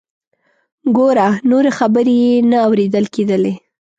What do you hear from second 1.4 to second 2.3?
نورې خبرې